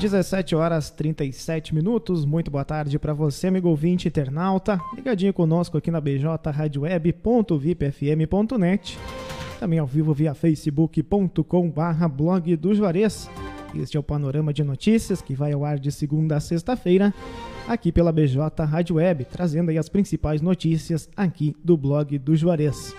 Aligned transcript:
17 0.00 0.54
horas 0.54 0.90
37 0.90 1.74
minutos. 1.74 2.24
Muito 2.24 2.52
boa 2.52 2.64
tarde 2.64 2.96
para 3.00 3.12
você, 3.12 3.48
amigo 3.48 3.68
ouvinte 3.68 4.06
internauta. 4.06 4.80
Ligadinho 4.94 5.34
conosco 5.34 5.76
aqui 5.76 5.90
na 5.90 6.00
bjradioweb.vipfm.net. 6.00 8.96
Também 9.58 9.80
ao 9.80 9.86
vivo 9.88 10.14
via 10.14 10.34
facebook.com/barra 10.34 12.06
blog 12.06 12.54
do 12.54 12.72
Juarez. 12.72 13.28
Este 13.74 13.96
é 13.96 14.00
o 14.00 14.02
panorama 14.02 14.52
de 14.52 14.62
notícias 14.62 15.20
que 15.20 15.34
vai 15.34 15.52
ao 15.52 15.64
ar 15.64 15.80
de 15.80 15.90
segunda 15.90 16.36
a 16.36 16.40
sexta-feira, 16.40 17.12
aqui 17.66 17.90
pela 17.90 18.12
BJ 18.12 18.64
Rádio 18.64 18.94
Web, 18.96 19.24
trazendo 19.24 19.70
aí 19.70 19.78
as 19.78 19.88
principais 19.88 20.40
notícias 20.40 21.08
aqui 21.16 21.56
do 21.62 21.76
blog 21.76 22.16
do 22.18 22.36
Juarez. 22.36 22.94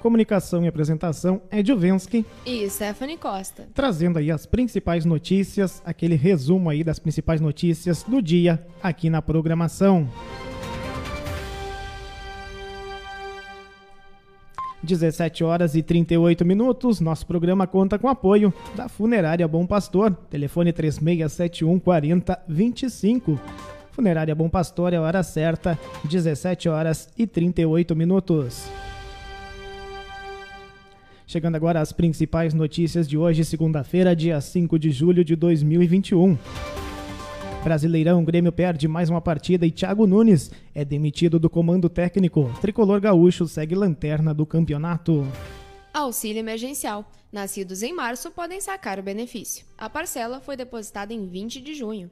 Comunicação 0.00 0.64
e 0.64 0.68
apresentação 0.68 1.42
é 1.50 1.64
Juvensky. 1.64 2.24
E 2.46 2.68
Stephanie 2.70 3.18
Costa. 3.18 3.68
Trazendo 3.74 4.18
aí 4.18 4.30
as 4.30 4.46
principais 4.46 5.04
notícias, 5.04 5.82
aquele 5.84 6.14
resumo 6.14 6.70
aí 6.70 6.82
das 6.82 6.98
principais 6.98 7.40
notícias 7.40 8.02
do 8.02 8.22
dia 8.22 8.64
aqui 8.82 9.10
na 9.10 9.20
programação. 9.20 10.08
17 14.82 15.44
horas 15.44 15.74
e 15.74 15.82
38 15.82 16.44
minutos. 16.44 17.00
Nosso 17.00 17.26
programa 17.26 17.66
conta 17.66 17.98
com 17.98 18.08
apoio 18.08 18.52
da 18.74 18.88
Funerária 18.88 19.46
Bom 19.46 19.66
Pastor. 19.66 20.16
Telefone 20.30 20.72
3671 20.72 21.78
4025. 21.78 23.38
Funerária 23.92 24.34
Bom 24.34 24.48
Pastor 24.48 24.94
é 24.94 24.96
a 24.96 25.02
hora 25.02 25.22
certa, 25.22 25.78
17 26.04 26.68
horas 26.68 27.10
e 27.18 27.26
38 27.26 27.94
minutos. 27.94 28.66
Chegando 31.30 31.54
agora 31.54 31.80
às 31.80 31.92
principais 31.92 32.52
notícias 32.52 33.06
de 33.06 33.16
hoje, 33.16 33.44
segunda-feira, 33.44 34.16
dia 34.16 34.40
5 34.40 34.76
de 34.76 34.90
julho 34.90 35.24
de 35.24 35.36
2021. 35.36 36.36
Brasileirão, 37.62 38.24
Grêmio 38.24 38.50
perde 38.50 38.88
mais 38.88 39.08
uma 39.08 39.20
partida 39.20 39.64
e 39.64 39.70
Thiago 39.70 40.08
Nunes 40.08 40.50
é 40.74 40.84
demitido 40.84 41.38
do 41.38 41.48
comando 41.48 41.88
técnico. 41.88 42.52
Tricolor 42.60 43.00
gaúcho 43.00 43.46
segue 43.46 43.76
lanterna 43.76 44.34
do 44.34 44.44
campeonato. 44.44 45.24
Auxílio 45.94 46.40
emergencial. 46.40 47.08
Nascidos 47.30 47.84
em 47.84 47.94
março 47.94 48.32
podem 48.32 48.60
sacar 48.60 48.98
o 48.98 49.02
benefício. 49.04 49.64
A 49.78 49.88
parcela 49.88 50.40
foi 50.40 50.56
depositada 50.56 51.14
em 51.14 51.28
20 51.28 51.60
de 51.60 51.74
junho. 51.74 52.10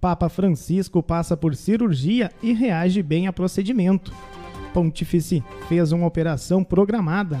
Papa 0.00 0.28
Francisco 0.28 1.02
passa 1.02 1.36
por 1.36 1.56
cirurgia 1.56 2.30
e 2.40 2.52
reage 2.52 3.02
bem 3.02 3.26
a 3.26 3.32
procedimento. 3.32 4.14
Pontífice 4.72 5.42
fez 5.68 5.90
uma 5.90 6.06
operação 6.06 6.62
programada. 6.62 7.40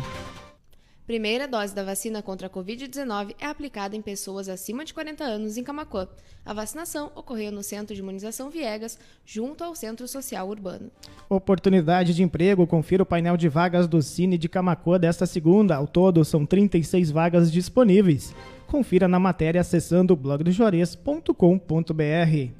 Primeira 1.12 1.46
dose 1.46 1.74
da 1.74 1.84
vacina 1.84 2.22
contra 2.22 2.46
a 2.46 2.50
Covid-19 2.50 3.34
é 3.38 3.44
aplicada 3.44 3.94
em 3.94 4.00
pessoas 4.00 4.48
acima 4.48 4.82
de 4.82 4.94
40 4.94 5.22
anos 5.22 5.58
em 5.58 5.62
Camacuã. 5.62 6.08
A 6.42 6.54
vacinação 6.54 7.12
ocorreu 7.14 7.52
no 7.52 7.62
Centro 7.62 7.94
de 7.94 8.00
Imunização 8.00 8.48
Viegas, 8.48 8.98
junto 9.26 9.62
ao 9.62 9.74
Centro 9.74 10.08
Social 10.08 10.48
Urbano. 10.48 10.90
Oportunidade 11.28 12.14
de 12.14 12.22
emprego. 12.22 12.66
Confira 12.66 13.02
o 13.02 13.06
painel 13.06 13.36
de 13.36 13.46
vagas 13.46 13.86
do 13.86 14.00
Cine 14.00 14.38
de 14.38 14.48
Camacuã 14.48 14.98
desta 14.98 15.26
segunda. 15.26 15.76
Ao 15.76 15.86
todo, 15.86 16.24
são 16.24 16.46
36 16.46 17.10
vagas 17.10 17.52
disponíveis. 17.52 18.34
Confira 18.66 19.06
na 19.06 19.18
matéria 19.18 19.60
acessando 19.60 20.16
blogdojores.com.br. 20.16 22.52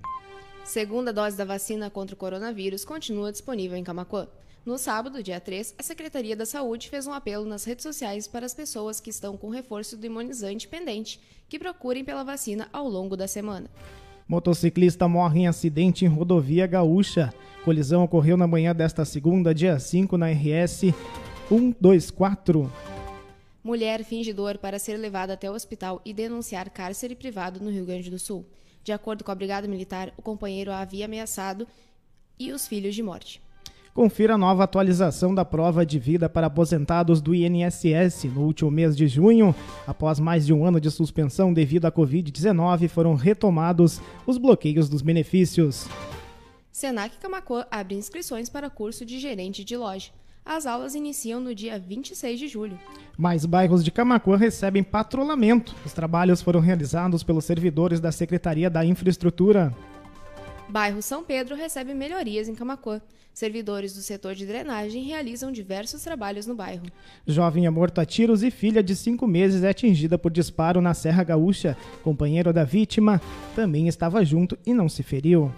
Segunda 0.62 1.10
dose 1.10 1.38
da 1.38 1.46
vacina 1.46 1.88
contra 1.88 2.14
o 2.14 2.18
coronavírus 2.18 2.84
continua 2.84 3.32
disponível 3.32 3.78
em 3.78 3.82
Camacuã. 3.82 4.28
No 4.64 4.78
sábado, 4.78 5.24
dia 5.24 5.40
3, 5.40 5.74
a 5.76 5.82
Secretaria 5.82 6.36
da 6.36 6.46
Saúde 6.46 6.88
fez 6.88 7.04
um 7.08 7.12
apelo 7.12 7.44
nas 7.44 7.64
redes 7.64 7.82
sociais 7.82 8.28
para 8.28 8.46
as 8.46 8.54
pessoas 8.54 9.00
que 9.00 9.10
estão 9.10 9.36
com 9.36 9.48
reforço 9.48 9.96
do 9.96 10.06
imunizante 10.06 10.68
pendente 10.68 11.18
que 11.48 11.58
procurem 11.58 12.04
pela 12.04 12.22
vacina 12.22 12.68
ao 12.72 12.88
longo 12.88 13.16
da 13.16 13.26
semana. 13.26 13.68
Motociclista 14.28 15.08
morre 15.08 15.40
em 15.40 15.48
acidente 15.48 16.04
em 16.04 16.08
rodovia 16.08 16.64
gaúcha. 16.64 17.34
Colisão 17.64 18.04
ocorreu 18.04 18.36
na 18.36 18.46
manhã 18.46 18.72
desta 18.72 19.04
segunda, 19.04 19.52
dia 19.52 19.80
5, 19.80 20.16
na 20.16 20.30
RS 20.30 20.94
124. 21.48 22.72
Mulher 23.64 24.04
finge 24.04 24.32
dor 24.32 24.58
para 24.58 24.78
ser 24.78 24.96
levada 24.96 25.32
até 25.32 25.50
o 25.50 25.54
hospital 25.54 26.00
e 26.04 26.14
denunciar 26.14 26.70
cárcere 26.70 27.16
privado 27.16 27.58
no 27.58 27.68
Rio 27.68 27.84
Grande 27.84 28.08
do 28.08 28.18
Sul. 28.18 28.46
De 28.84 28.92
acordo 28.92 29.24
com 29.24 29.32
a 29.32 29.34
Brigada 29.34 29.66
Militar, 29.66 30.12
o 30.16 30.22
companheiro 30.22 30.70
a 30.70 30.78
havia 30.78 31.06
ameaçado 31.06 31.66
e 32.38 32.52
os 32.52 32.68
filhos 32.68 32.94
de 32.94 33.02
morte. 33.02 33.42
Confira 33.94 34.34
a 34.34 34.38
nova 34.38 34.64
atualização 34.64 35.34
da 35.34 35.44
prova 35.44 35.84
de 35.84 35.98
vida 35.98 36.26
para 36.26 36.46
aposentados 36.46 37.20
do 37.20 37.34
INSS. 37.34 38.24
No 38.24 38.40
último 38.40 38.70
mês 38.70 38.96
de 38.96 39.06
junho, 39.06 39.54
após 39.86 40.18
mais 40.18 40.46
de 40.46 40.52
um 40.54 40.64
ano 40.64 40.80
de 40.80 40.90
suspensão 40.90 41.52
devido 41.52 41.84
à 41.84 41.92
Covid-19, 41.92 42.88
foram 42.88 43.14
retomados 43.14 44.00
os 44.26 44.38
bloqueios 44.38 44.88
dos 44.88 45.02
benefícios. 45.02 45.86
Senac 46.70 47.18
Camacuã 47.18 47.66
abre 47.70 47.94
inscrições 47.94 48.48
para 48.48 48.70
curso 48.70 49.04
de 49.04 49.18
gerente 49.18 49.62
de 49.62 49.76
loja. 49.76 50.10
As 50.42 50.64
aulas 50.64 50.94
iniciam 50.94 51.38
no 51.38 51.54
dia 51.54 51.78
26 51.78 52.40
de 52.40 52.48
julho. 52.48 52.78
Mais 53.18 53.44
bairros 53.44 53.84
de 53.84 53.90
Camacuã 53.90 54.38
recebem 54.38 54.82
patrulhamento. 54.82 55.74
Os 55.84 55.92
trabalhos 55.92 56.40
foram 56.40 56.60
realizados 56.60 57.22
pelos 57.22 57.44
servidores 57.44 58.00
da 58.00 58.10
Secretaria 58.10 58.70
da 58.70 58.86
Infraestrutura. 58.86 59.70
Bairro 60.66 61.02
São 61.02 61.22
Pedro 61.22 61.54
recebe 61.54 61.92
melhorias 61.92 62.48
em 62.48 62.54
Camacuã. 62.54 63.02
Servidores 63.32 63.94
do 63.94 64.02
setor 64.02 64.34
de 64.34 64.44
drenagem 64.44 65.04
realizam 65.04 65.50
diversos 65.50 66.02
trabalhos 66.02 66.46
no 66.46 66.54
bairro. 66.54 66.84
Jovem 67.26 67.64
é 67.64 67.70
morto 67.70 68.00
a 68.00 68.04
tiros 68.04 68.42
e 68.42 68.50
filha 68.50 68.82
de 68.82 68.94
cinco 68.94 69.26
meses 69.26 69.62
é 69.62 69.70
atingida 69.70 70.18
por 70.18 70.30
disparo 70.30 70.82
na 70.82 70.92
Serra 70.92 71.24
Gaúcha. 71.24 71.76
Companheiro 72.02 72.52
da 72.52 72.62
vítima 72.62 73.20
também 73.56 73.88
estava 73.88 74.22
junto 74.24 74.58
e 74.66 74.74
não 74.74 74.88
se 74.88 75.02
feriu. 75.02 75.50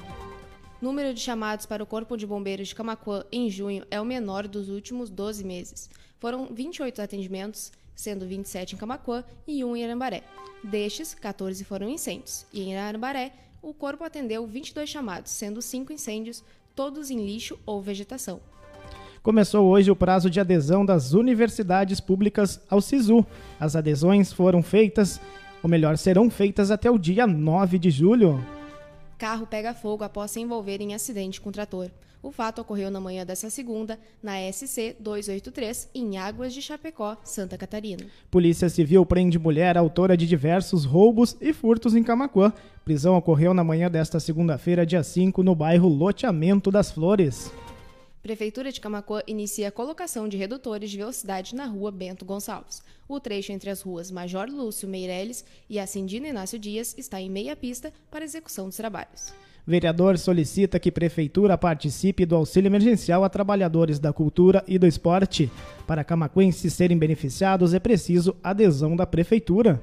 Número 0.80 1.12
de 1.12 1.20
chamados 1.20 1.66
para 1.66 1.82
o 1.82 1.86
Corpo 1.86 2.16
de 2.16 2.26
Bombeiros 2.26 2.68
de 2.68 2.74
Camacuã 2.74 3.24
em 3.32 3.50
junho 3.50 3.84
é 3.90 4.00
o 4.00 4.04
menor 4.04 4.46
dos 4.46 4.68
últimos 4.68 5.10
12 5.10 5.42
meses. 5.42 5.90
Foram 6.20 6.48
28 6.52 7.02
atendimentos, 7.02 7.72
sendo 7.94 8.26
27 8.26 8.74
em 8.74 8.78
Camacuã 8.78 9.24
e 9.48 9.64
1 9.64 9.76
em 9.76 9.84
Arambaré. 9.84 10.22
Destes, 10.62 11.14
14 11.14 11.64
foram 11.64 11.88
incêndios, 11.88 12.46
e 12.52 12.62
em 12.62 12.76
Arambaré, 12.76 13.32
o 13.62 13.72
corpo 13.72 14.04
atendeu 14.04 14.46
22 14.46 14.88
chamados, 14.88 15.32
sendo 15.32 15.62
5 15.62 15.92
incêndios, 15.92 16.44
todos 16.74 17.10
em 17.10 17.24
lixo 17.24 17.58
ou 17.64 17.80
vegetação. 17.80 18.40
Começou 19.22 19.66
hoje 19.66 19.90
o 19.90 19.96
prazo 19.96 20.28
de 20.28 20.38
adesão 20.38 20.84
das 20.84 21.14
universidades 21.14 21.98
públicas 21.98 22.60
ao 22.68 22.80
SISU. 22.80 23.24
As 23.58 23.74
adesões 23.74 24.32
foram 24.32 24.62
feitas, 24.62 25.18
ou 25.62 25.70
melhor, 25.70 25.96
serão 25.96 26.28
feitas 26.28 26.70
até 26.70 26.90
o 26.90 26.98
dia 26.98 27.26
9 27.26 27.78
de 27.78 27.90
julho. 27.90 28.44
Carro 29.16 29.46
pega 29.46 29.72
fogo 29.72 30.04
após 30.04 30.32
se 30.32 30.40
envolver 30.40 30.80
em 30.82 30.94
acidente 30.94 31.40
com 31.40 31.50
trator. 31.50 31.90
O 32.24 32.30
fato 32.30 32.62
ocorreu 32.62 32.90
na 32.90 33.02
manhã 33.02 33.22
dessa 33.26 33.50
segunda, 33.50 34.00
na 34.22 34.50
SC 34.50 34.96
283, 34.98 35.90
em 35.94 36.16
Águas 36.16 36.54
de 36.54 36.62
Chapecó, 36.62 37.18
Santa 37.22 37.58
Catarina. 37.58 38.06
Polícia 38.30 38.70
Civil 38.70 39.04
prende 39.04 39.38
mulher 39.38 39.76
autora 39.76 40.16
de 40.16 40.26
diversos 40.26 40.86
roubos 40.86 41.36
e 41.38 41.52
furtos 41.52 41.94
em 41.94 42.02
Camacuã. 42.02 42.50
Prisão 42.82 43.14
ocorreu 43.14 43.52
na 43.52 43.62
manhã 43.62 43.90
desta 43.90 44.18
segunda-feira, 44.18 44.86
dia 44.86 45.02
5, 45.02 45.42
no 45.42 45.54
bairro 45.54 45.86
Loteamento 45.86 46.70
das 46.70 46.90
Flores. 46.90 47.52
Prefeitura 48.22 48.72
de 48.72 48.80
Camacuã 48.80 49.20
inicia 49.26 49.68
a 49.68 49.70
colocação 49.70 50.26
de 50.26 50.38
redutores 50.38 50.90
de 50.90 50.96
velocidade 50.96 51.54
na 51.54 51.66
rua 51.66 51.92
Bento 51.92 52.24
Gonçalves. 52.24 52.82
O 53.06 53.20
trecho 53.20 53.52
entre 53.52 53.68
as 53.68 53.82
ruas 53.82 54.10
Major 54.10 54.48
Lúcio 54.48 54.88
Meirelles 54.88 55.44
e 55.68 55.78
Acendino 55.78 56.26
Inácio 56.26 56.58
Dias 56.58 56.94
está 56.96 57.20
em 57.20 57.28
meia 57.28 57.54
pista 57.54 57.92
para 58.10 58.24
execução 58.24 58.64
dos 58.64 58.78
trabalhos. 58.78 59.34
Vereador 59.66 60.18
solicita 60.18 60.78
que 60.78 60.92
Prefeitura 60.92 61.56
participe 61.56 62.26
do 62.26 62.36
auxílio 62.36 62.68
emergencial 62.68 63.24
a 63.24 63.30
trabalhadores 63.30 63.98
da 63.98 64.12
cultura 64.12 64.62
e 64.68 64.78
do 64.78 64.86
esporte. 64.86 65.50
Para 65.86 66.04
camacuenses 66.04 66.74
serem 66.74 66.98
beneficiados, 66.98 67.72
é 67.72 67.78
preciso 67.78 68.36
adesão 68.42 68.94
da 68.94 69.06
Prefeitura. 69.06 69.82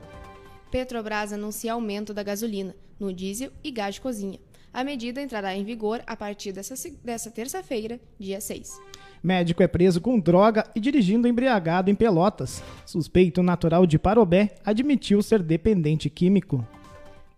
Petrobras 0.70 1.34
anuncia 1.34 1.74
aumento 1.74 2.14
da 2.14 2.22
gasolina, 2.22 2.76
no 3.00 3.12
diesel 3.12 3.52
e 3.64 3.72
gás 3.72 3.96
de 3.96 4.02
cozinha. 4.02 4.40
A 4.72 4.84
medida 4.84 5.20
entrará 5.20 5.56
em 5.56 5.66
vigor 5.66 6.02
a 6.06 6.16
partir 6.16 6.52
dessa, 6.52 6.76
dessa 7.04 7.32
terça-feira, 7.32 8.00
dia 8.20 8.40
6. 8.40 8.80
Médico 9.24 9.64
é 9.64 9.68
preso 9.68 10.00
com 10.00 10.20
droga 10.20 10.64
e 10.76 10.80
dirigindo 10.80 11.28
embriagado 11.28 11.90
em 11.90 11.96
Pelotas. 11.96 12.64
Suspeito 12.86 13.42
natural 13.42 13.88
de 13.88 13.98
Parobé 13.98 14.56
admitiu 14.64 15.22
ser 15.24 15.42
dependente 15.42 16.10
químico. 16.10 16.66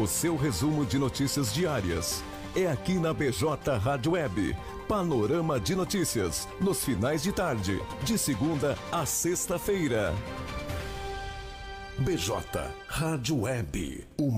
O 0.00 0.06
seu 0.06 0.36
resumo 0.36 0.86
de 0.86 0.96
notícias 0.96 1.52
diárias 1.52 2.22
é 2.54 2.68
aqui 2.68 3.00
na 3.00 3.12
BJ 3.12 3.42
Rádio 3.82 4.12
Web. 4.12 4.56
Panorama 4.86 5.58
de 5.58 5.74
notícias, 5.74 6.46
nos 6.60 6.84
finais 6.84 7.20
de 7.20 7.32
tarde, 7.32 7.82
de 8.04 8.16
segunda 8.16 8.78
a 8.92 9.04
sexta-feira. 9.04 10.14
BJ 11.98 12.32
Rádio 12.86 13.40
Web. 13.40 14.06
Uma 14.16 14.36